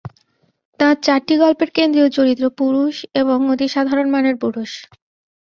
তাঁর 0.79 0.95
চারটি 1.03 1.33
গল্পের 1.37 1.69
কেন্দ্রীয় 1.77 2.09
চরিত্র 2.17 2.45
পুরুষ 2.59 2.93
এবং 3.15 3.37
অতি 3.49 3.67
সাধারণ 3.75 4.07
মানের 4.11 4.35
পুরুষ। 4.43 4.71